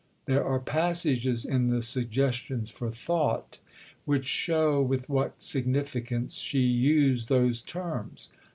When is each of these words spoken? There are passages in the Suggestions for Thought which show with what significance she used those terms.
There 0.25 0.43
are 0.43 0.57
passages 0.57 1.45
in 1.45 1.69
the 1.69 1.83
Suggestions 1.83 2.71
for 2.71 2.89
Thought 2.89 3.59
which 4.05 4.25
show 4.25 4.81
with 4.81 5.07
what 5.09 5.39
significance 5.43 6.39
she 6.39 6.61
used 6.61 7.29
those 7.29 7.61
terms. 7.61 8.31